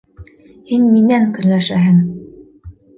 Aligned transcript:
Һин 0.69 0.89
минән 0.95 1.29
көнләшәһең! 1.37 2.05